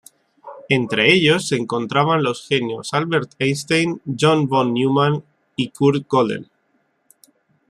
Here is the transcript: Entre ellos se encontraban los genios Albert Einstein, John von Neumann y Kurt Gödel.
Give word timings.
Entre 0.69 1.13
ellos 1.13 1.47
se 1.47 1.57
encontraban 1.57 2.23
los 2.23 2.47
genios 2.47 2.91
Albert 2.95 3.35
Einstein, 3.37 4.01
John 4.19 4.47
von 4.47 4.73
Neumann 4.73 5.23
y 5.55 5.69
Kurt 5.69 6.07
Gödel. 6.09 6.49